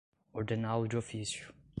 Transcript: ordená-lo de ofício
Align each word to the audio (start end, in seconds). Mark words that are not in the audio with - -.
ordená-lo 0.33 0.87
de 0.87 0.97
ofício 0.97 1.53